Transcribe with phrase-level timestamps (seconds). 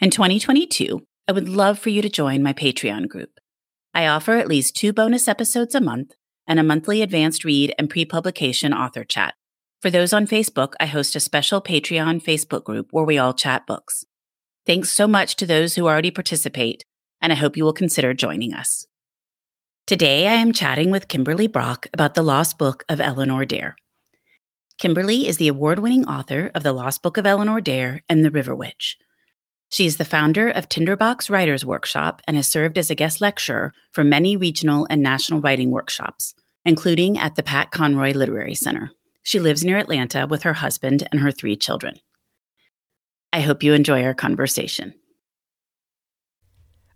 [0.00, 3.40] In 2022, I would love for you to join my Patreon group.
[3.92, 6.12] I offer at least two bonus episodes a month
[6.46, 9.34] and a monthly advanced read and pre publication author chat.
[9.82, 13.66] For those on Facebook, I host a special Patreon Facebook group where we all chat
[13.66, 14.04] books.
[14.64, 16.84] Thanks so much to those who already participate,
[17.20, 18.86] and I hope you will consider joining us.
[19.84, 23.74] Today, I am chatting with Kimberly Brock about the lost book of Eleanor Dare.
[24.78, 28.30] Kimberly is the award winning author of The Lost Book of Eleanor Dare and The
[28.30, 28.96] River Witch.
[29.70, 33.74] She is the founder of Tinderbox Writers Workshop and has served as a guest lecturer
[33.92, 38.92] for many regional and national writing workshops, including at the Pat Conroy Literary Center.
[39.22, 41.96] She lives near Atlanta with her husband and her three children.
[43.30, 44.94] I hope you enjoy our conversation.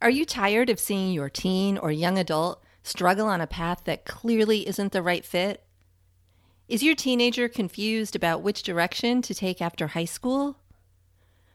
[0.00, 4.06] Are you tired of seeing your teen or young adult struggle on a path that
[4.06, 5.62] clearly isn't the right fit?
[6.68, 10.56] Is your teenager confused about which direction to take after high school?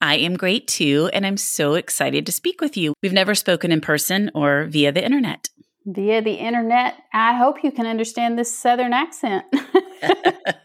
[0.00, 2.94] I am great too, and I'm so excited to speak with you.
[3.02, 5.48] We've never spoken in person or via the internet.
[5.84, 9.44] Via the internet, I hope you can understand this Southern accent.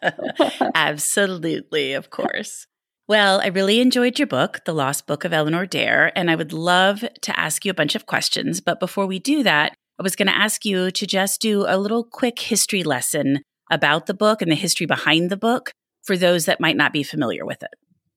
[0.75, 2.67] Absolutely, of course.
[3.07, 6.53] Well, I really enjoyed your book, The Lost Book of Eleanor Dare, and I would
[6.53, 8.61] love to ask you a bunch of questions.
[8.61, 11.77] But before we do that, I was going to ask you to just do a
[11.77, 13.41] little quick history lesson
[13.71, 15.71] about the book and the history behind the book
[16.03, 17.73] for those that might not be familiar with it.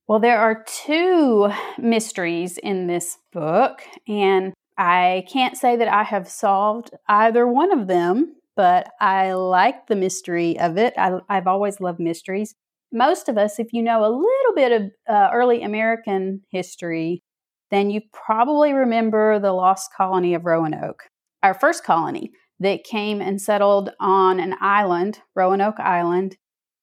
[0.09, 6.29] Well, there are two mysteries in this book, and I can't say that I have
[6.29, 10.95] solved either one of them, but I like the mystery of it.
[10.97, 12.55] I, have always loved mysteries.
[12.93, 17.25] Most of us, if you know a little bit of uh, early American history,
[17.73, 21.03] then you probably remember the lost colony of Roanoke,
[21.43, 22.31] our first colony
[22.61, 26.37] that came and settled on an island, Roanoke Island,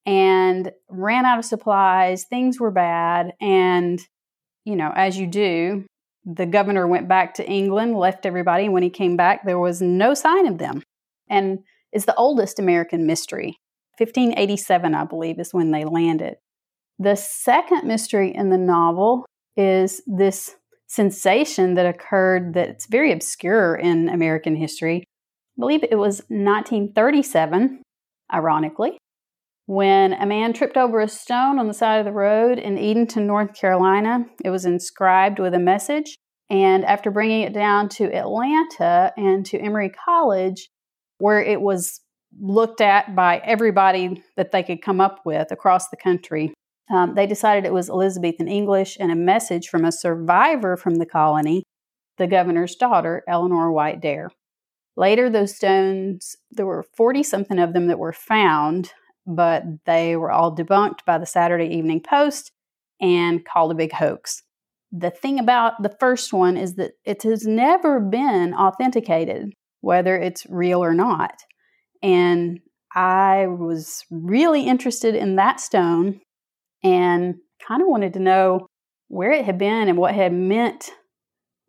[0.06, 2.26] and ran out of supplies.
[2.26, 3.34] Things were bad.
[3.40, 4.00] And,
[4.66, 5.86] you know, as you do,
[6.26, 8.66] the governor went back to England, left everybody.
[8.66, 10.84] And when he came back, there was no sign of them.
[11.30, 11.60] And
[11.92, 13.58] it's the oldest American mystery.
[13.98, 16.36] 1587, I believe, is when they landed.
[17.00, 19.26] The second mystery in the novel
[19.56, 20.56] is this
[20.88, 25.04] sensation that occurred that's very obscure in American history.
[25.58, 27.82] I believe it was 1937,
[28.34, 28.98] ironically,
[29.66, 33.26] when a man tripped over a stone on the side of the road in Edenton,
[33.26, 34.26] North Carolina.
[34.44, 36.18] It was inscribed with a message.
[36.50, 40.70] And after bringing it down to Atlanta and to Emory College,
[41.18, 42.02] where it was
[42.40, 46.54] looked at by everybody that they could come up with across the country,
[46.94, 51.06] um, they decided it was Elizabethan English and a message from a survivor from the
[51.06, 51.64] colony,
[52.18, 54.30] the governor's daughter, Eleanor White Dare.
[54.96, 58.92] Later, those stones, there were 40 something of them that were found
[59.26, 62.52] but they were all debunked by the Saturday Evening Post
[63.00, 64.44] and called a big hoax.
[64.92, 70.46] The thing about the first one is that it has never been authenticated, whether it's
[70.50, 71.34] real or not.
[72.02, 72.60] And
[72.94, 76.22] I was really interested in that stone
[76.84, 77.36] and
[77.68, 78.68] kind of wanted to know
[79.08, 80.92] where it had been and what had meant,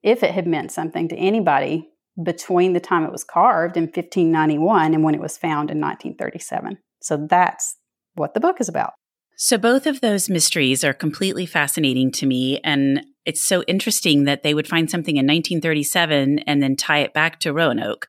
[0.02, 1.88] if it had meant something to anybody
[2.22, 6.78] between the time it was carved in 1591 and when it was found in 1937.
[7.04, 7.76] So that's
[8.14, 8.94] what the book is about.
[9.36, 12.60] So both of those mysteries are completely fascinating to me.
[12.64, 17.12] And it's so interesting that they would find something in 1937 and then tie it
[17.12, 18.06] back to Roanoke.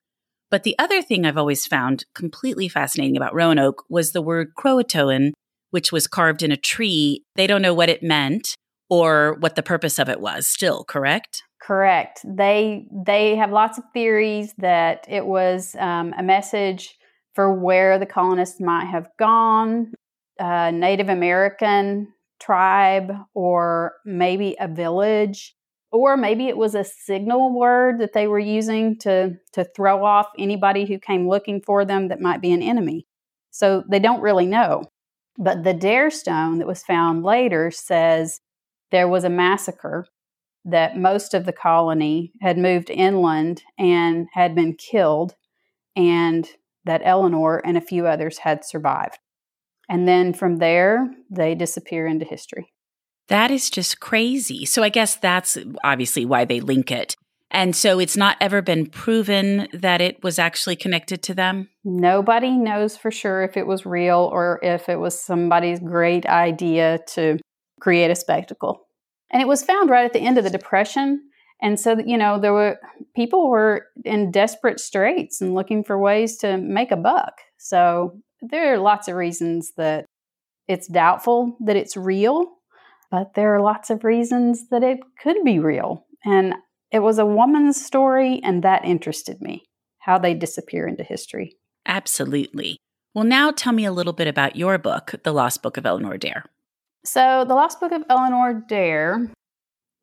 [0.50, 5.32] But the other thing I've always found completely fascinating about Roanoke was the word Croatoan,
[5.70, 7.22] which was carved in a tree.
[7.34, 8.54] They don't know what it meant
[8.88, 11.42] or what the purpose of it was still, correct?
[11.60, 12.20] Correct.
[12.24, 16.96] They they have lots of theories that it was um, a message
[17.36, 19.92] for where the colonists might have gone,
[20.40, 22.08] a Native American
[22.40, 25.54] tribe, or maybe a village,
[25.92, 30.26] or maybe it was a signal word that they were using to to throw off
[30.38, 33.06] anybody who came looking for them that might be an enemy.
[33.50, 34.84] So they don't really know.
[35.38, 38.40] But the Dare Stone that was found later says
[38.90, 40.06] there was a massacre
[40.64, 45.34] that most of the colony had moved inland and had been killed,
[45.94, 46.48] and
[46.86, 49.18] that Eleanor and a few others had survived.
[49.88, 52.72] And then from there, they disappear into history.
[53.28, 54.64] That is just crazy.
[54.64, 57.16] So I guess that's obviously why they link it.
[57.50, 61.68] And so it's not ever been proven that it was actually connected to them?
[61.84, 66.98] Nobody knows for sure if it was real or if it was somebody's great idea
[67.14, 67.38] to
[67.80, 68.86] create a spectacle.
[69.30, 71.22] And it was found right at the end of the Depression.
[71.62, 72.78] And so, you know, there were
[73.14, 77.40] people were in desperate straits and looking for ways to make a buck.
[77.58, 80.04] So there are lots of reasons that
[80.68, 82.46] it's doubtful that it's real,
[83.10, 86.04] but there are lots of reasons that it could be real.
[86.24, 86.54] And
[86.90, 89.64] it was a woman's story, and that interested me
[89.98, 91.56] how they disappear into history.
[91.86, 92.78] Absolutely.
[93.14, 96.16] Well, now tell me a little bit about your book, The Lost Book of Eleanor
[96.16, 96.44] Dare.
[97.04, 99.30] So, The Lost Book of Eleanor Dare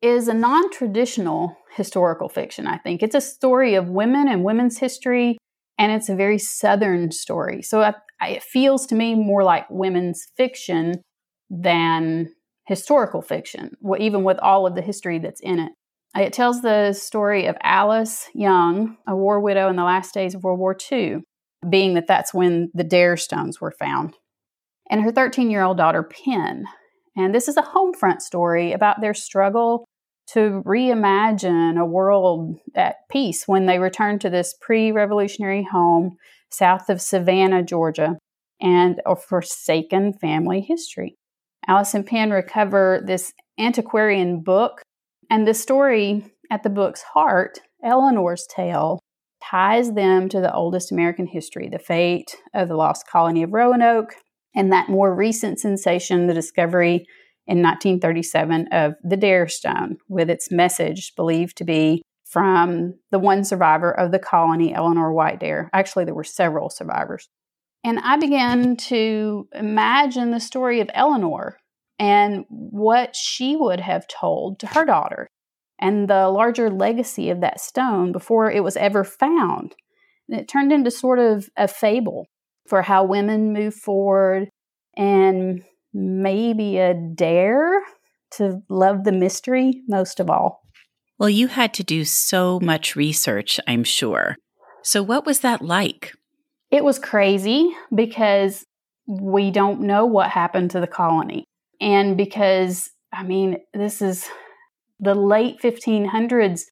[0.04, 3.02] is a non traditional historical fiction, I think.
[3.02, 5.38] It's a story of women and women's history,
[5.78, 7.62] and it's a very Southern story.
[7.62, 11.02] So, I, I, it feels to me more like women's fiction
[11.48, 12.28] than
[12.66, 15.72] historical fiction, even with all of the history that's in it.
[16.16, 20.44] It tells the story of Alice Young, a war widow in the last days of
[20.44, 21.18] World War II,
[21.68, 24.14] being that that's when the Dare Stones were found,
[24.90, 26.66] and her 13 year old daughter, Pen.
[27.16, 29.84] And this is a home front story about their struggle
[30.28, 36.16] to reimagine a world at peace when they return to this pre revolutionary home
[36.50, 38.16] south of Savannah, Georgia,
[38.60, 41.16] and a forsaken family history.
[41.66, 44.82] Alice and Pen recover this antiquarian book,
[45.30, 49.00] and the story at the book's heart, Eleanor's tale,
[49.42, 54.14] ties them to the oldest American history, the fate of the lost colony of Roanoke,
[54.54, 57.06] and that more recent sensation, the discovery
[57.46, 63.44] in 1937 of the Dare Stone, with its message believed to be from the one
[63.44, 65.70] survivor of the colony, Eleanor White Dare.
[65.72, 67.28] Actually, there were several survivors.
[67.84, 71.58] And I began to imagine the story of Eleanor
[71.98, 75.28] and what she would have told to her daughter
[75.78, 79.74] and the larger legacy of that stone before it was ever found.
[80.28, 82.26] And it turned into sort of a fable
[82.66, 84.48] for how women move forward
[84.96, 85.62] and
[85.94, 87.80] maybe a dare
[88.32, 90.62] to love the mystery most of all.
[91.18, 94.36] Well, you had to do so much research, I'm sure.
[94.82, 96.12] So, what was that like?
[96.70, 98.64] It was crazy because
[99.06, 101.44] we don't know what happened to the colony.
[101.80, 104.28] And because, I mean, this is
[104.98, 106.62] the late 1500s,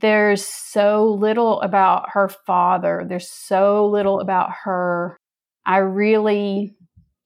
[0.00, 5.16] there's so little about her father, there's so little about her
[5.68, 6.74] I really,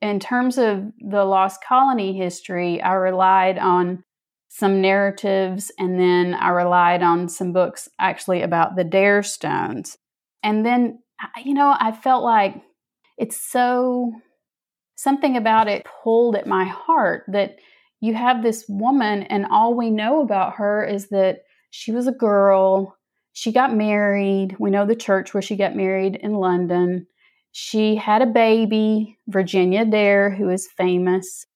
[0.02, 4.02] in terms of the lost colony history, I relied on
[4.49, 9.97] some narratives and then I relied on some books actually about the Dare Stones.
[10.42, 10.99] And then,
[11.42, 12.61] you know, I felt like
[13.16, 14.12] it's so,
[14.97, 17.56] something about it pulled at my heart that
[18.00, 22.12] you have this woman and all we know about her is that she was a
[22.12, 22.99] girl.
[23.32, 24.56] She got married.
[24.59, 27.06] We know the church where she got married in London.
[27.52, 31.47] She had a baby, Virginia Dare, who is famous,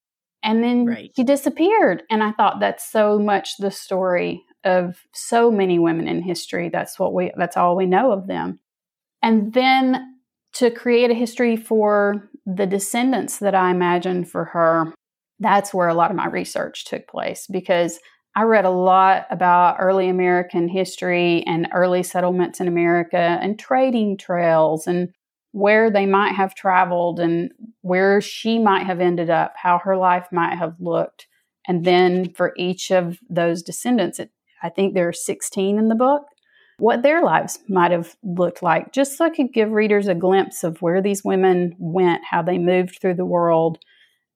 [0.43, 1.11] and then right.
[1.17, 2.03] she disappeared.
[2.11, 6.69] And I thought that's so much the story of so many women in history.
[6.69, 8.61] That's what we that's all we know of them.
[9.23, 10.19] And then
[10.55, 14.95] to create a history for the descendants that I imagined for her,
[15.41, 17.99] that's where a lot of my research took place because
[18.35, 24.19] I read a lot about early American history and early settlements in America and trading
[24.19, 25.09] trails and
[25.57, 30.27] where they might have traveled and where she might have ended up, how her life
[30.31, 31.27] might have looked.
[31.67, 34.31] And then for each of those descendants, it,
[34.63, 36.25] I think there are 16 in the book.
[36.79, 40.63] what their lives might have looked like, just so I could give readers a glimpse
[40.63, 43.79] of where these women went, how they moved through the world,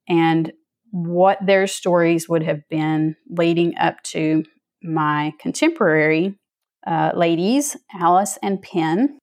[0.09, 0.50] and
[0.91, 4.43] what their stories would have been leading up to
[4.83, 6.39] my contemporary
[6.87, 9.20] uh, ladies, Alice and Pen,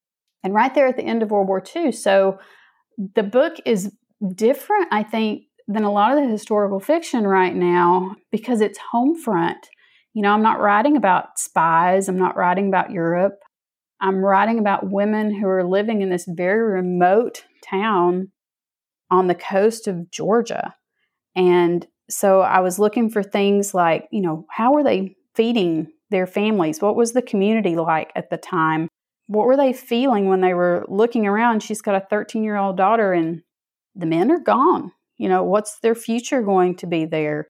[0.48, 1.92] and right there at the end of World War II.
[1.92, 2.40] So
[3.16, 3.92] the book is
[4.34, 9.20] different, I think, than a lot of the historical fiction right now because it's home
[9.20, 9.58] front.
[10.14, 13.40] You know, I'm not writing about spies, I'm not writing about Europe.
[14.00, 18.32] I'm writing about women who are living in this very remote town
[19.12, 20.76] on the coast of Georgia.
[21.36, 26.26] And so I was looking for things like, you know, how were they feeding their
[26.26, 26.82] families?
[26.82, 28.88] What was the community like at the time?
[29.28, 31.62] What were they feeling when they were looking around?
[31.62, 33.42] She's got a 13 year old daughter, and
[33.96, 34.92] the men are gone.
[35.18, 37.48] You know, what's their future going to be there?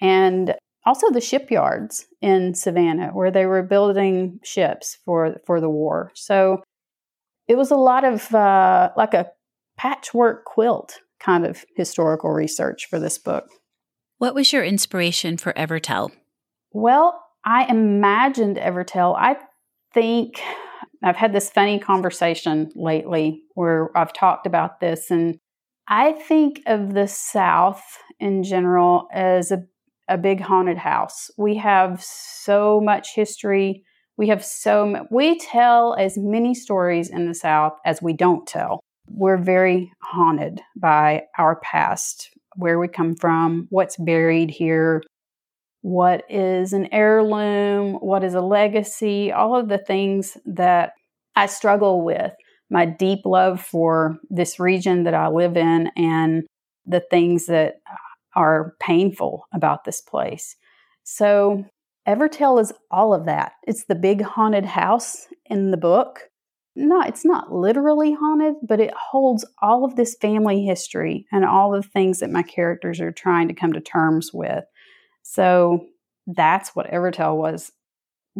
[0.00, 0.54] And
[0.86, 6.12] also the shipyards in Savannah, where they were building ships for for the war.
[6.14, 6.62] So
[7.48, 9.30] it was a lot of uh, like a
[9.76, 13.46] patchwork quilt kind of historical research for this book.
[14.18, 16.10] What was your inspiration for Evertell?
[16.72, 19.16] Well, I imagined Evertell.
[19.16, 19.36] I
[19.92, 20.40] think
[21.04, 25.38] I've had this funny conversation lately where I've talked about this, and
[25.86, 27.82] I think of the South
[28.18, 29.62] in general as a,
[30.08, 31.30] a big haunted house.
[31.36, 33.84] We have so much history.
[34.16, 38.80] We have so we tell as many stories in the South as we don't tell.
[39.10, 45.02] We're very haunted by our past, where we come from, what's buried here,
[45.84, 50.92] what is an heirloom, what is a legacy, all of the things that
[51.36, 52.32] I struggle with.
[52.70, 56.44] My deep love for this region that I live in and
[56.86, 57.82] the things that
[58.34, 60.56] are painful about this place.
[61.02, 61.66] So,
[62.08, 63.52] Evertell is all of that.
[63.66, 66.30] It's the big haunted house in the book.
[66.74, 71.72] No, it's not literally haunted, but it holds all of this family history and all
[71.72, 74.64] the things that my characters are trying to come to terms with.
[75.24, 75.86] So
[76.26, 77.72] that's what Evertell was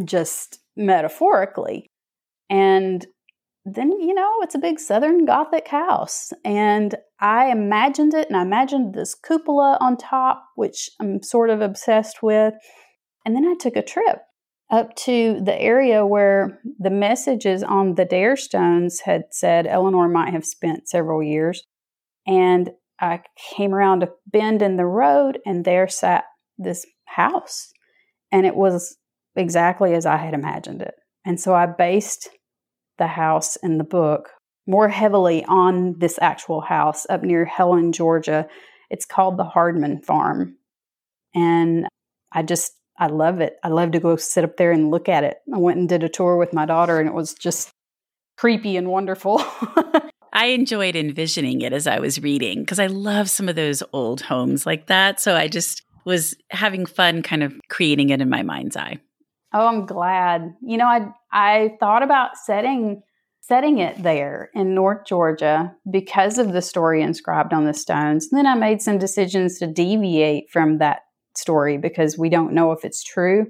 [0.04, 1.90] just metaphorically.
[2.48, 3.04] And
[3.64, 6.32] then, you know, it's a big Southern Gothic house.
[6.44, 11.62] And I imagined it, and I imagined this cupola on top, which I'm sort of
[11.62, 12.54] obsessed with.
[13.24, 14.18] And then I took a trip
[14.70, 20.34] up to the area where the messages on the Dare Stones had said Eleanor might
[20.34, 21.62] have spent several years.
[22.26, 23.22] And I
[23.56, 26.24] came around a bend in the road, and there sat
[26.58, 27.73] this house.
[28.32, 28.96] And it was
[29.37, 30.94] exactly as I had imagined it.
[31.25, 32.28] And so I based
[32.99, 34.30] the house in the book
[34.66, 38.46] more heavily on this actual house up near Helen, Georgia.
[38.90, 40.56] It's called the Hardman Farm.
[41.34, 41.87] And
[42.32, 43.56] I just, I love it.
[43.62, 45.38] I love to go sit up there and look at it.
[45.52, 47.70] I went and did a tour with my daughter, and it was just
[48.37, 49.38] creepy and wonderful.
[50.32, 54.20] I enjoyed envisioning it as I was reading because I love some of those old
[54.23, 55.20] homes like that.
[55.20, 58.99] So I just was having fun kind of creating it in my mind's eye.
[59.52, 60.54] Oh, I'm glad.
[60.62, 63.02] You know, I I thought about setting
[63.40, 68.28] setting it there in North Georgia because of the story inscribed on the stones.
[68.30, 71.02] And then I made some decisions to deviate from that
[71.37, 73.46] story because we don't know if it's true.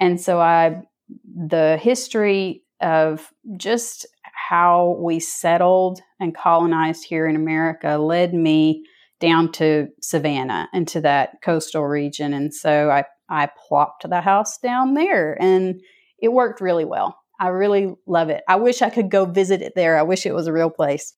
[0.00, 0.82] And so I
[1.24, 8.84] the history of just how we settled and colonized here in America led me
[9.20, 12.32] down to Savannah into that coastal region.
[12.32, 15.80] And so I, I plopped the house down there and
[16.20, 17.16] it worked really well.
[17.38, 18.42] I really love it.
[18.48, 19.98] I wish I could go visit it there.
[19.98, 21.14] I wish it was a real place.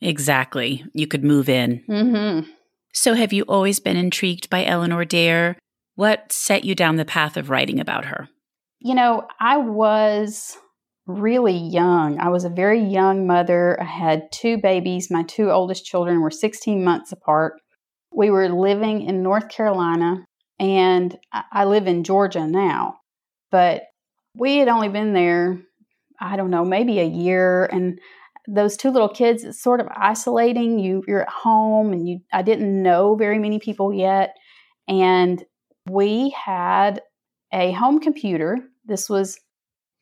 [0.00, 0.84] Exactly.
[0.92, 1.82] You could move in.
[1.88, 2.50] Mm-hmm.
[2.92, 5.58] So, have you always been intrigued by Eleanor Dare?
[5.96, 8.28] What set you down the path of writing about her?
[8.78, 10.56] You know, I was
[11.06, 12.18] really young.
[12.18, 13.80] I was a very young mother.
[13.80, 15.10] I had two babies.
[15.10, 17.60] My two oldest children were 16 months apart.
[18.12, 20.24] We were living in North Carolina,
[20.58, 21.16] and
[21.52, 22.96] I live in Georgia now.
[23.50, 23.82] But
[24.34, 25.60] we had only been there,
[26.20, 27.66] I don't know, maybe a year.
[27.66, 28.00] And
[28.48, 30.78] those two little kids, it's sort of isolating.
[30.78, 32.20] You, you're at home, and you.
[32.32, 34.34] I didn't know very many people yet.
[34.88, 35.44] And
[35.88, 37.00] we had
[37.52, 38.58] a home computer.
[38.86, 39.38] This was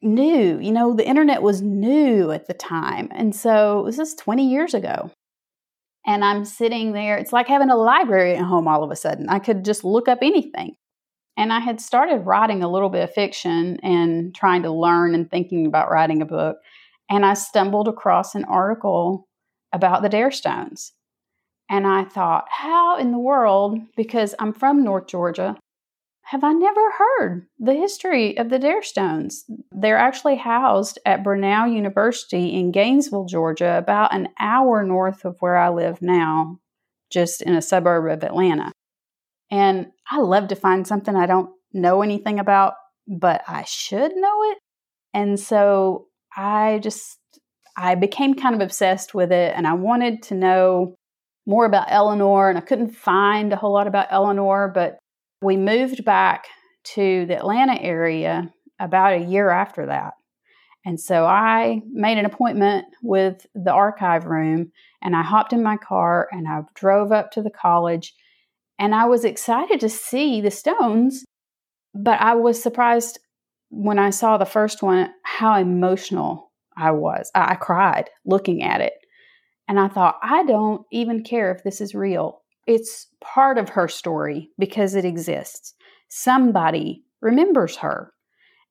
[0.04, 0.58] new.
[0.60, 3.08] You know, the internet was new at the time.
[3.12, 5.10] And so this is 20 years ago.
[6.06, 7.16] And I'm sitting there.
[7.16, 9.28] It's like having a library at home all of a sudden.
[9.28, 10.76] I could just look up anything.
[11.36, 15.28] And I had started writing a little bit of fiction and trying to learn and
[15.28, 16.58] thinking about writing a book.
[17.10, 19.26] And I stumbled across an article
[19.72, 20.92] about the Dare Stones.
[21.68, 25.56] And I thought, how in the world, because I'm from North Georgia,
[26.26, 29.44] have I never heard the history of the Dare Stones?
[29.70, 35.56] They're actually housed at Brenau University in Gainesville, Georgia, about an hour north of where
[35.56, 36.60] I live now,
[37.10, 38.72] just in a suburb of Atlanta.
[39.50, 42.74] And I love to find something I don't know anything about,
[43.06, 44.58] but I should know it.
[45.12, 47.18] And so I just
[47.76, 50.94] I became kind of obsessed with it and I wanted to know
[51.46, 54.98] more about Eleanor and I couldn't find a whole lot about Eleanor, but
[55.42, 56.46] we moved back
[56.94, 60.14] to the Atlanta area about a year after that.
[60.86, 65.76] And so I made an appointment with the archive room and I hopped in my
[65.76, 68.14] car and I drove up to the college
[68.78, 71.24] and I was excited to see the stones,
[71.94, 73.18] but I was surprised
[73.70, 77.30] when I saw the first one how emotional I was.
[77.34, 78.94] I, I cried looking at it.
[79.66, 82.42] And I thought, I don't even care if this is real.
[82.66, 85.74] It's part of her story because it exists.
[86.08, 88.12] Somebody remembers her.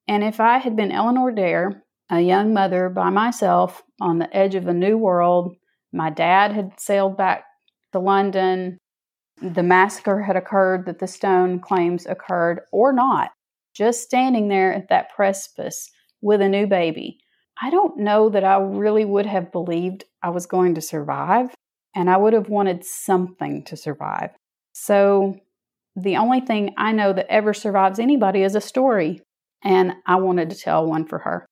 [0.08, 4.56] And if I had been Eleanor Dare, a young mother by myself on the edge
[4.56, 5.56] of a new world,
[5.92, 7.46] my dad had sailed back
[7.92, 8.78] to London,
[9.42, 13.32] the massacre had occurred that the stone claims occurred, or not,
[13.74, 15.90] just standing there at that precipice
[16.22, 17.18] with a new baby.
[17.62, 21.54] I don't know that I really would have believed I was going to survive,
[21.96, 24.32] and I would have wanted something to survive.
[24.74, 25.38] So,
[25.96, 29.22] the only thing I know that ever survives anybody is a story,
[29.64, 31.46] and I wanted to tell one for her.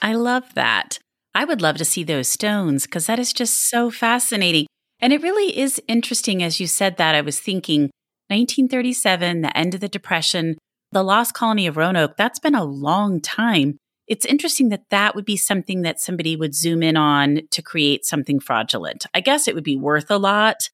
[0.00, 0.98] I love that.
[1.34, 4.66] I would love to see those stones because that is just so fascinating.
[5.00, 7.14] And it really is interesting as you said that.
[7.14, 7.90] I was thinking
[8.28, 10.56] 1937, the end of the Depression,
[10.92, 13.78] the lost colony of Roanoke, that's been a long time
[14.12, 18.04] it's interesting that that would be something that somebody would zoom in on to create
[18.04, 19.06] something fraudulent.
[19.14, 20.68] I guess it would be worth a lot.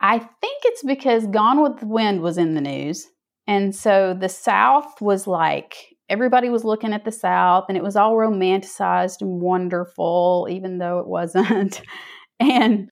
[0.00, 3.06] I think it's because Gone with the Wind was in the news.
[3.46, 5.76] And so the South was like,
[6.08, 10.98] everybody was looking at the South and it was all romanticized and wonderful, even though
[10.98, 11.82] it wasn't.
[12.40, 12.90] and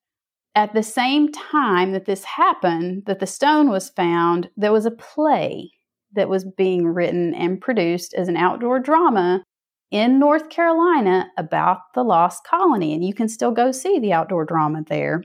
[0.55, 4.91] at the same time that this happened, that the stone was found, there was a
[4.91, 5.71] play
[6.13, 9.43] that was being written and produced as an outdoor drama
[9.91, 12.93] in North Carolina about the lost colony.
[12.93, 15.23] And you can still go see the outdoor drama there.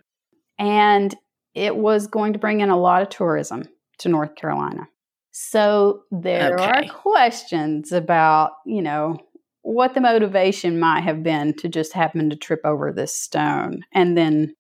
[0.58, 1.14] And
[1.54, 4.88] it was going to bring in a lot of tourism to North Carolina.
[5.30, 6.64] So there okay.
[6.64, 9.18] are questions about, you know,
[9.62, 14.16] what the motivation might have been to just happen to trip over this stone and
[14.16, 14.54] then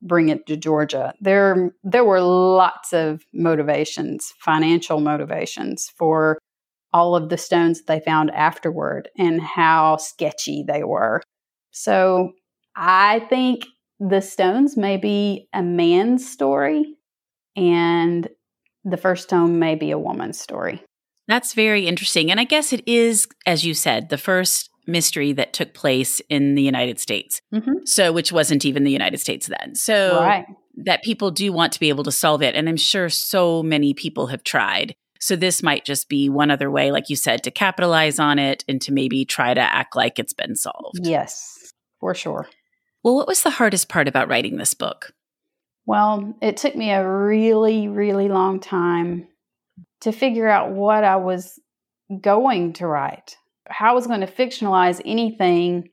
[0.00, 1.12] bring it to Georgia.
[1.20, 6.38] There there were lots of motivations, financial motivations for
[6.94, 11.20] all of the stones that they found afterward and how sketchy they were.
[11.72, 12.32] So
[12.76, 13.66] I think
[13.98, 16.94] the stones may be a man's story
[17.56, 18.28] and
[18.84, 20.84] the first stone may be a woman's story.
[21.26, 22.30] That's very interesting.
[22.30, 26.54] And I guess it is, as you said, the first mystery that took place in
[26.54, 27.40] the United States.
[27.52, 27.86] Mm-hmm.
[27.86, 29.74] So, which wasn't even the United States then.
[29.74, 30.46] So, right.
[30.84, 32.54] that people do want to be able to solve it.
[32.54, 34.94] And I'm sure so many people have tried.
[35.24, 38.62] So this might just be one other way, like you said, to capitalize on it
[38.68, 41.00] and to maybe try to act like it's been solved.
[41.00, 42.46] Yes, for sure.
[43.02, 45.14] Well, what was the hardest part about writing this book?
[45.86, 49.26] Well, it took me a really, really long time
[50.02, 51.58] to figure out what I was
[52.20, 53.34] going to write,
[53.66, 55.88] how I was going to fictionalize anything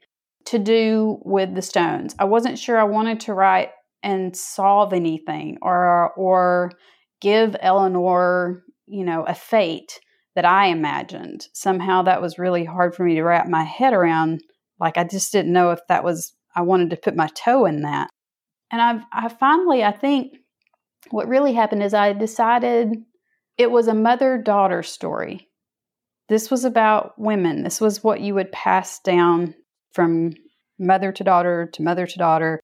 [0.47, 2.15] to do with the stones.
[2.19, 3.69] I wasn't sure I wanted to write
[4.03, 6.73] and solve anything or or
[7.21, 9.99] give Eleanor you know, a fate
[10.35, 11.47] that I imagined.
[11.53, 14.43] Somehow that was really hard for me to wrap my head around.
[14.79, 17.81] Like I just didn't know if that was I wanted to put my toe in
[17.81, 18.09] that.
[18.71, 20.33] And I've I finally I think
[21.09, 22.93] what really happened is I decided
[23.57, 25.47] it was a mother-daughter story.
[26.29, 27.63] This was about women.
[27.63, 29.55] This was what you would pass down
[29.93, 30.33] from
[30.79, 32.59] mother to daughter to mother to daughter.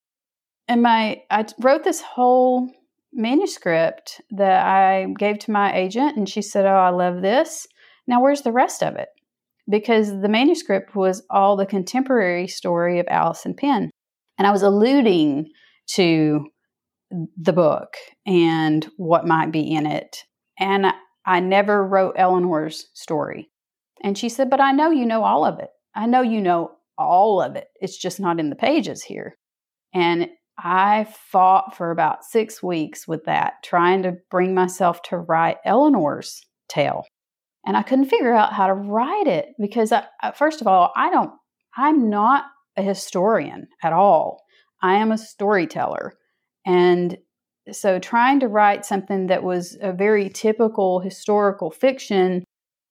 [0.68, 2.70] And my I wrote this whole
[3.14, 7.68] manuscript that I gave to my agent, and she said, Oh, I love this.
[8.08, 9.10] Now, where's the rest of it?
[9.70, 13.92] Because the manuscript was all the contemporary story of Alice and Pen.
[14.38, 15.50] And I was alluding
[15.96, 16.48] to
[17.38, 20.24] the book and what might be in it.
[20.60, 20.88] And
[21.26, 23.50] I never wrote Eleanor's story.
[24.04, 25.70] And she said, But I know you know all of it.
[25.96, 27.68] I know you know all of it.
[27.82, 29.38] It's just not in the pages here.
[29.94, 35.58] And I fought for about six weeks with that, trying to bring myself to write
[35.66, 37.06] Eleanor's tale.
[37.66, 41.10] And I couldn't figure out how to write it because, I, first of all, I
[41.12, 41.32] don't,
[41.76, 44.42] I'm not a historian at all.
[44.82, 46.14] I am a storyteller.
[46.66, 47.18] And
[47.72, 52.44] So trying to write something that was a very typical historical fiction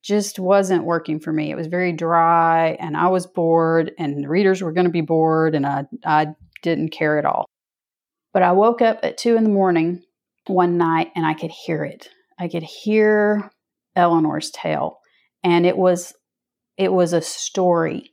[0.03, 1.51] just wasn't working for me.
[1.51, 5.01] It was very dry and I was bored and the readers were going to be
[5.01, 6.29] bored and I, I
[6.63, 7.47] didn't care at all.
[8.37, 10.03] But I woke up at two in the morning
[10.47, 12.11] one night and I could hear it.
[12.39, 13.51] I could hear
[13.97, 14.99] Eleanor's tale.
[15.43, 16.13] And it was
[16.77, 18.11] it was a story.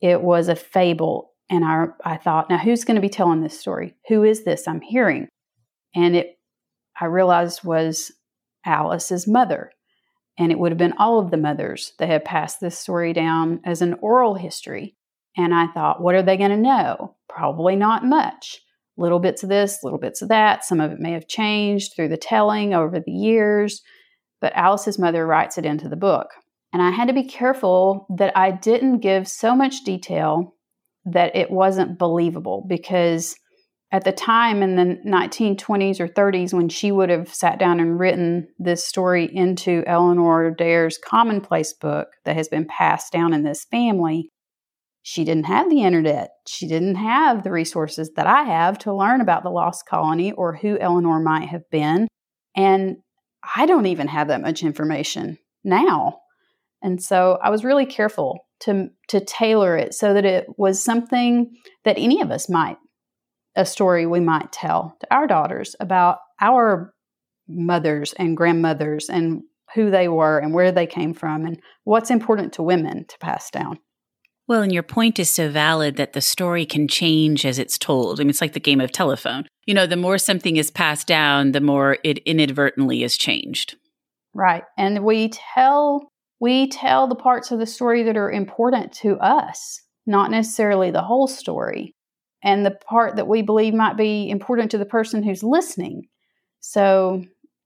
[0.00, 1.32] It was a fable.
[1.50, 3.94] And I I thought, now who's going to be telling this story?
[4.08, 5.28] Who is this I'm hearing?
[5.94, 6.38] And it
[6.98, 8.10] I realized was
[8.64, 9.72] Alice's mother.
[10.38, 13.60] And it would have been all of the mothers that had passed this story down
[13.62, 14.96] as an oral history.
[15.36, 17.16] And I thought, what are they going to know?
[17.28, 18.62] Probably not much.
[18.96, 20.64] Little bits of this, little bits of that.
[20.64, 23.82] Some of it may have changed through the telling over the years,
[24.40, 26.28] but Alice's mother writes it into the book.
[26.72, 30.54] And I had to be careful that I didn't give so much detail
[31.04, 33.36] that it wasn't believable because
[33.92, 37.98] at the time in the 1920s or 30s when she would have sat down and
[37.98, 43.64] written this story into Eleanor Dare's commonplace book that has been passed down in this
[43.64, 44.30] family,
[45.08, 46.30] she didn't have the internet.
[46.48, 50.56] She didn't have the resources that I have to learn about the lost colony or
[50.56, 52.08] who Eleanor might have been.
[52.56, 52.96] And
[53.54, 56.18] I don't even have that much information now.
[56.82, 61.54] And so I was really careful to to tailor it so that it was something
[61.84, 62.78] that any of us might
[63.54, 66.92] a story we might tell to our daughters about our
[67.46, 69.42] mothers and grandmothers and
[69.72, 73.52] who they were and where they came from and what's important to women to pass
[73.52, 73.78] down.
[74.48, 78.20] Well, and your point is so valid that the story can change as it's told.
[78.20, 79.46] I mean, it's like the game of telephone.
[79.66, 83.76] You know, the more something is passed down, the more it inadvertently is changed.
[84.34, 84.62] Right.
[84.78, 89.82] And we tell we tell the parts of the story that are important to us,
[90.06, 91.94] not necessarily the whole story
[92.42, 96.08] and the part that we believe might be important to the person who's listening.
[96.60, 97.24] So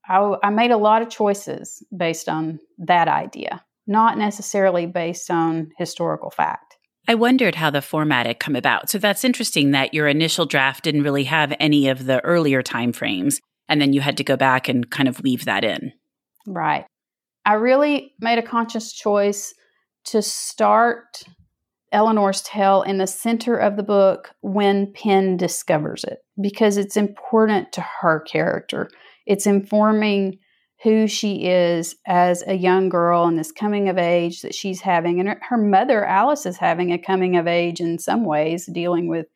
[0.09, 5.73] I, I, made a lot of choices based on that idea, not necessarily based on
[5.77, 6.77] historical fact.
[7.09, 8.89] I wondered how the format had come about.
[8.89, 12.93] So that's interesting that your initial draft didn't really have any of the earlier time
[12.93, 15.93] frames, and then you had to go back and kind of weave that in.
[16.47, 16.87] Right.
[17.45, 19.53] I really made a conscious choice
[20.07, 21.25] to start
[21.93, 27.73] Eleanor's tale in the center of the book when Pen discovers it because it's important
[27.73, 28.89] to her character.
[29.27, 30.39] It's informing
[30.83, 35.21] who she is as a young girl and this coming of age that she's having.
[35.21, 39.27] And her mother, Alice, is having a coming of age in some ways, dealing with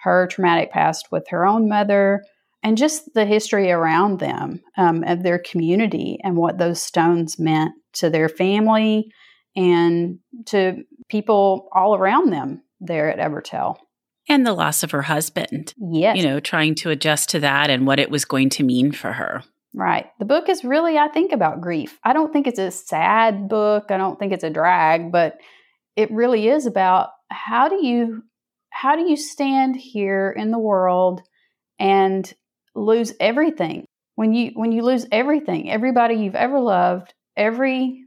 [0.00, 2.22] her traumatic past with her own mother
[2.62, 7.72] and just the history around them um, of their community and what those stones meant
[7.92, 9.10] to their family
[9.54, 13.76] and to people all around them there at Evertell.
[14.28, 15.74] And the loss of her husband.
[15.76, 16.16] Yes.
[16.16, 19.12] You know, trying to adjust to that and what it was going to mean for
[19.12, 19.42] her.
[19.74, 20.06] Right.
[20.20, 21.98] The book is really, I think, about grief.
[22.04, 23.86] I don't think it's a sad book.
[23.90, 25.38] I don't think it's a drag, but
[25.96, 28.22] it really is about how do you
[28.70, 31.22] how do you stand here in the world
[31.78, 32.32] and
[32.74, 38.00] lose everything when you when you lose everything everybody you've ever loved everything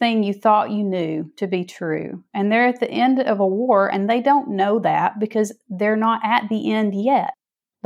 [0.00, 2.22] you thought you knew to be true.
[2.34, 5.96] And they're at the end of a war and they don't know that because they're
[5.96, 7.30] not at the end yet.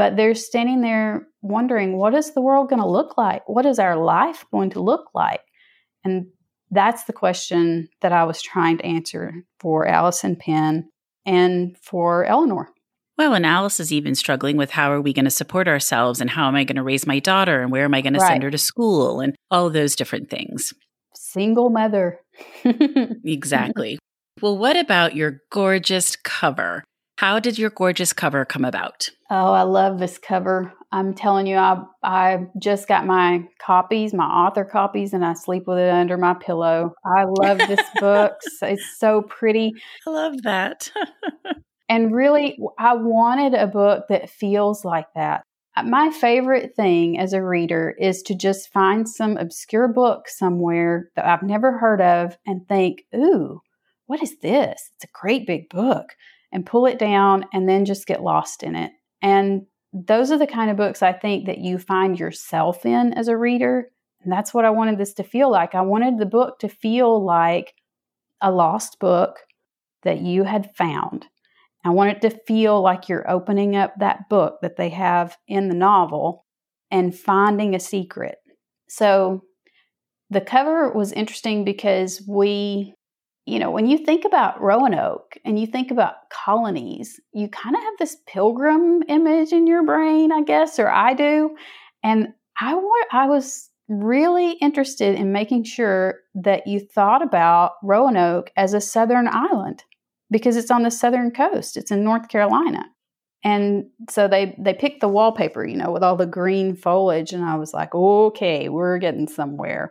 [0.00, 3.46] But they're standing there wondering, what is the world going to look like?
[3.46, 5.42] What is our life going to look like?
[6.04, 6.28] And
[6.70, 10.88] that's the question that I was trying to answer for Alice and Pen
[11.26, 12.70] and for Eleanor.
[13.18, 16.30] Well, and Alice is even struggling with how are we going to support ourselves and
[16.30, 18.42] how am I going to raise my daughter and where am I going to send
[18.42, 20.72] her to school and all those different things
[21.14, 22.20] single mother.
[22.64, 23.98] exactly.
[24.40, 26.84] Well, what about your gorgeous cover?
[27.20, 29.11] How did your gorgeous cover come about?
[29.28, 30.72] Oh, I love this cover.
[30.90, 35.64] I'm telling you, I I just got my copies, my author copies, and I sleep
[35.66, 36.94] with it under my pillow.
[37.04, 38.38] I love this book.
[38.62, 39.74] It's so pretty.
[40.06, 40.90] I love that.
[41.90, 45.42] and really, I wanted a book that feels like that.
[45.76, 51.11] Uh, my favorite thing as a reader is to just find some obscure book somewhere
[51.16, 53.61] that I've never heard of and think, ooh,
[54.06, 54.90] what is this?
[54.96, 56.14] It's a great big book,
[56.52, 58.92] and pull it down and then just get lost in it.
[59.22, 63.28] And those are the kind of books I think that you find yourself in as
[63.28, 63.90] a reader.
[64.22, 65.74] And that's what I wanted this to feel like.
[65.74, 67.74] I wanted the book to feel like
[68.40, 69.40] a lost book
[70.02, 71.26] that you had found
[71.84, 75.68] I want it to feel like you're opening up that book that they have in
[75.68, 76.44] the novel
[76.90, 78.36] and finding a secret.
[78.88, 79.44] So
[80.28, 82.94] the cover was interesting because we,
[83.50, 87.82] you know, when you think about Roanoke and you think about colonies, you kind of
[87.82, 91.56] have this pilgrim image in your brain, I guess, or I do.
[92.04, 92.28] And
[92.60, 92.80] I,
[93.12, 99.26] I was really interested in making sure that you thought about Roanoke as a southern
[99.26, 99.82] island
[100.30, 101.76] because it's on the southern coast.
[101.76, 102.84] It's in North Carolina.
[103.42, 107.42] And so they they picked the wallpaper, you know, with all the green foliage and
[107.42, 109.90] I was like, "Okay, we're getting somewhere."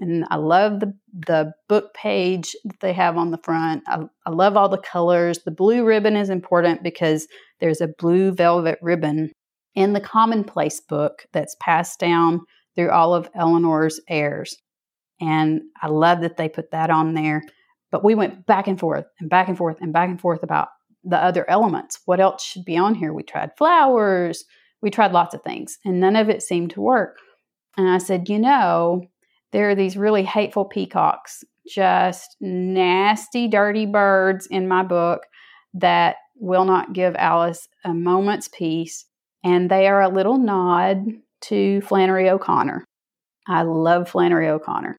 [0.00, 3.82] And I love the the book page that they have on the front.
[3.86, 5.40] I, I love all the colors.
[5.44, 7.26] The blue ribbon is important because
[7.60, 9.32] there's a blue velvet ribbon
[9.74, 12.40] in the commonplace book that's passed down
[12.76, 14.56] through all of Eleanor's heirs.
[15.20, 17.42] And I love that they put that on there.
[17.90, 20.68] But we went back and forth and back and forth and back and forth about
[21.04, 21.98] the other elements.
[22.04, 23.12] What else should be on here?
[23.12, 24.44] We tried flowers,
[24.82, 27.16] we tried lots of things, and none of it seemed to work.
[27.76, 29.04] And I said, you know,
[29.52, 35.22] there are these really hateful peacocks, just nasty, dirty birds in my book
[35.74, 39.06] that will not give Alice a moment's peace.
[39.44, 41.04] And they are a little nod
[41.42, 42.84] to Flannery O'Connor.
[43.46, 44.96] I love Flannery O'Connor.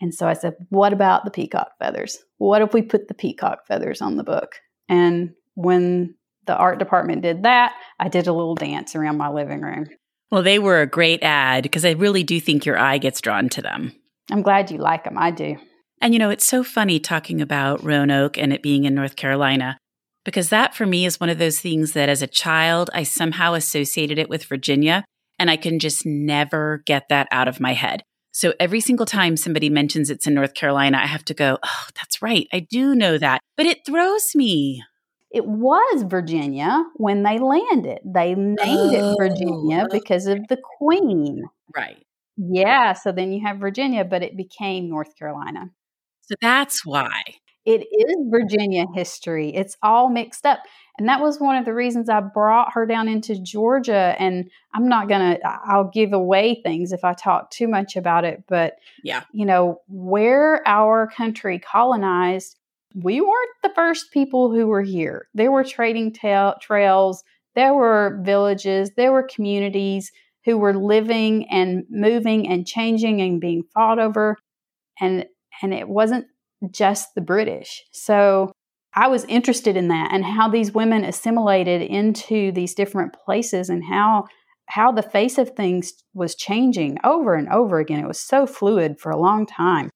[0.00, 2.18] And so I said, What about the peacock feathers?
[2.38, 4.56] What if we put the peacock feathers on the book?
[4.88, 6.14] And when
[6.46, 9.86] the art department did that, I did a little dance around my living room.
[10.30, 13.48] Well, they were a great ad because I really do think your eye gets drawn
[13.50, 13.92] to them.
[14.30, 15.16] I'm glad you like them.
[15.16, 15.56] I do.
[16.00, 19.78] And you know, it's so funny talking about Roanoke and it being in North Carolina
[20.24, 23.54] because that for me is one of those things that as a child, I somehow
[23.54, 25.04] associated it with Virginia
[25.38, 28.02] and I can just never get that out of my head.
[28.32, 31.86] So every single time somebody mentions it's in North Carolina, I have to go, oh,
[31.94, 32.46] that's right.
[32.52, 33.40] I do know that.
[33.56, 34.82] But it throws me.
[35.36, 37.98] It was Virginia when they landed.
[38.06, 41.44] They named oh, it Virginia because of the Queen.
[41.76, 42.02] Right.
[42.38, 42.94] Yeah.
[42.94, 45.66] So then you have Virginia, but it became North Carolina.
[46.22, 47.20] So that's why.
[47.66, 49.54] It is Virginia history.
[49.54, 50.60] It's all mixed up.
[50.98, 54.16] And that was one of the reasons I brought her down into Georgia.
[54.18, 58.24] And I'm not going to, I'll give away things if I talk too much about
[58.24, 58.44] it.
[58.48, 62.56] But, yeah, you know, where our country colonized,
[63.02, 65.28] we weren't the first people who were here.
[65.34, 67.22] There were trading ta- trails,
[67.54, 70.10] there were villages, there were communities
[70.44, 74.36] who were living and moving and changing and being fought over.
[75.00, 75.26] And,
[75.62, 76.26] and it wasn't
[76.70, 77.84] just the British.
[77.92, 78.52] So,
[78.98, 83.84] I was interested in that and how these women assimilated into these different places and
[83.84, 84.24] how
[84.68, 88.02] how the face of things was changing over and over again.
[88.02, 89.90] It was so fluid for a long time.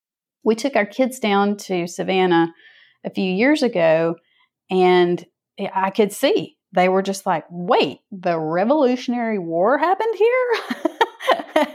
[0.45, 2.53] We took our kids down to Savannah
[3.05, 4.17] a few years ago
[4.71, 5.25] and
[5.75, 10.55] I could see they were just like, wait, the Revolutionary War happened here?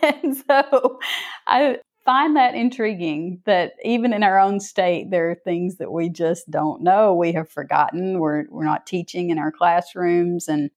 [0.24, 1.00] and so
[1.48, 6.08] I find that intriguing that even in our own state, there are things that we
[6.08, 7.14] just don't know.
[7.14, 8.20] We have forgotten.
[8.20, 10.48] We're, we're not teaching in our classrooms.
[10.48, 10.70] And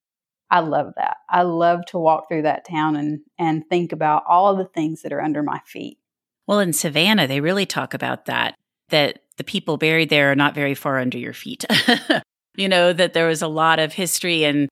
[0.51, 1.17] I love that.
[1.29, 5.13] I love to walk through that town and, and think about all the things that
[5.13, 5.99] are under my feet.
[6.47, 8.55] Well, in Savannah, they really talk about that,
[8.89, 11.65] that the people buried there are not very far under your feet.
[12.57, 14.69] you know, that there was a lot of history and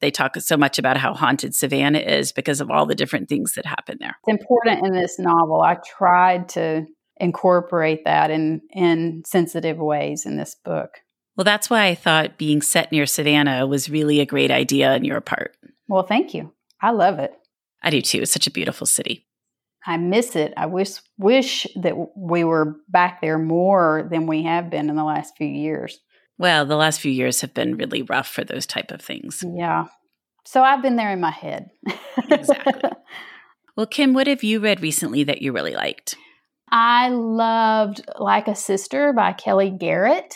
[0.00, 3.54] they talk so much about how haunted Savannah is because of all the different things
[3.54, 4.16] that happen there.
[4.26, 5.60] It's important in this novel.
[5.60, 6.86] I tried to
[7.20, 10.90] incorporate that in in sensitive ways in this book.
[11.36, 15.04] Well, that's why I thought being set near Savannah was really a great idea on
[15.04, 15.56] your part.
[15.86, 16.52] Well, thank you.
[16.80, 17.32] I love it.
[17.82, 18.22] I do too.
[18.22, 19.27] It's such a beautiful city.
[19.88, 20.52] I miss it.
[20.58, 25.02] I wish wish that we were back there more than we have been in the
[25.04, 25.98] last few years.
[26.36, 29.42] Well, the last few years have been really rough for those type of things.
[29.56, 29.86] Yeah.
[30.44, 31.70] So I've been there in my head.
[32.30, 32.90] exactly.
[33.76, 36.16] Well, Kim, what have you read recently that you really liked?
[36.68, 40.34] I loved Like a Sister by Kellye Garrett.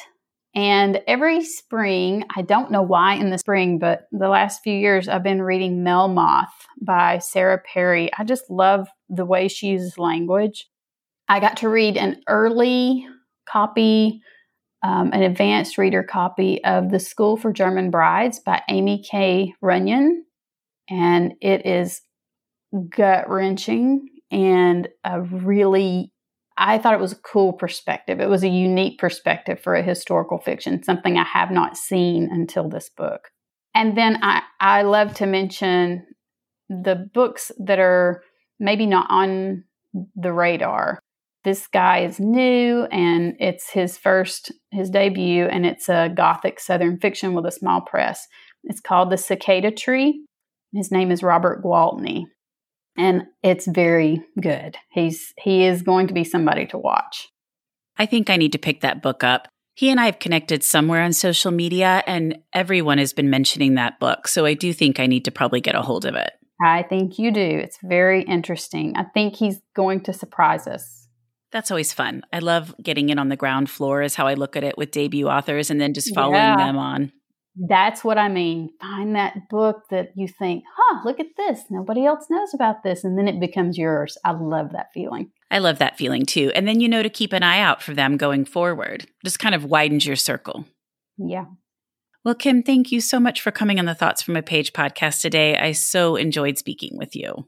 [0.54, 5.08] And every spring, I don't know why in the spring, but the last few years,
[5.08, 8.10] I've been reading Melmoth by Sarah Perry.
[8.18, 10.68] I just love the way she uses language.
[11.28, 13.06] I got to read an early
[13.48, 14.20] copy
[14.82, 19.54] um, an advanced reader copy of The School for German Brides by Aimie K.
[19.62, 20.22] Runyan.
[20.90, 22.02] And it is
[22.88, 26.11] gut wrenching and a really,
[26.64, 28.20] I thought it was a cool perspective.
[28.20, 32.68] It was a unique perspective for a historical fiction, something I have not seen until
[32.68, 33.30] this book.
[33.74, 36.06] And then I, I love to mention
[36.68, 38.22] the books that are
[38.60, 39.64] maybe not on
[40.14, 41.00] the radar
[41.44, 46.98] this guy is new and it's his first his debut and it's a gothic southern
[46.98, 48.26] fiction with a small press
[48.64, 50.24] it's called the cicada tree
[50.72, 52.24] his name is robert gwaltney
[52.96, 57.28] and it's very good he's he is going to be somebody to watch
[57.98, 61.02] i think i need to pick that book up he and i have connected somewhere
[61.02, 65.06] on social media and everyone has been mentioning that book so i do think i
[65.06, 66.32] need to probably get a hold of it
[66.64, 67.40] I think you do.
[67.40, 68.96] It's very interesting.
[68.96, 71.08] I think he's going to surprise us.
[71.50, 72.22] That's always fun.
[72.32, 74.90] I love getting in on the ground floor, is how I look at it with
[74.90, 76.56] debut authors and then just following yeah.
[76.56, 77.12] them on.
[77.54, 78.70] That's what I mean.
[78.80, 81.64] Find that book that you think, huh, look at this.
[81.68, 83.04] Nobody else knows about this.
[83.04, 84.16] And then it becomes yours.
[84.24, 85.30] I love that feeling.
[85.50, 86.50] I love that feeling too.
[86.54, 89.06] And then you know to keep an eye out for them going forward.
[89.22, 90.64] Just kind of widens your circle.
[91.18, 91.44] Yeah.
[92.24, 95.20] Well, Kim, thank you so much for coming on the Thoughts from a Page podcast
[95.20, 95.58] today.
[95.58, 97.46] I so enjoyed speaking with you.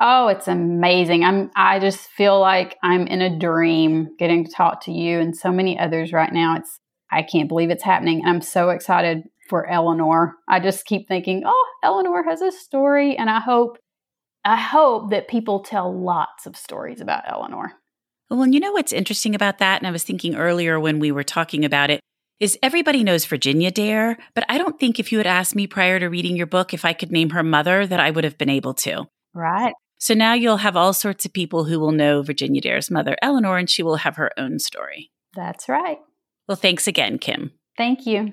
[0.00, 1.24] Oh, it's amazing.
[1.24, 5.36] I'm I just feel like I'm in a dream getting to talk to you and
[5.36, 6.56] so many others right now.
[6.56, 6.78] It's
[7.10, 8.20] I can't believe it's happening.
[8.20, 10.36] And I'm so excited for Eleanor.
[10.48, 13.16] I just keep thinking, oh, Eleanor has a story.
[13.16, 13.76] And I hope,
[14.44, 17.72] I hope that people tell lots of stories about Eleanor.
[18.30, 19.80] Well, and you know what's interesting about that?
[19.80, 22.00] And I was thinking earlier when we were talking about it,
[22.38, 25.98] is everybody knows Virginia Dare, but I don't think if you had asked me prior
[25.98, 28.48] to reading your book if I could name her mother, that I would have been
[28.48, 29.06] able to.
[29.34, 29.74] Right.
[29.98, 33.58] So now you'll have all sorts of people who will know Virginia Dare's mother, Eleanor,
[33.58, 35.10] and she will have her own story.
[35.34, 35.98] That's right.
[36.48, 37.52] Well, thanks again, Kim.
[37.76, 38.32] Thank you.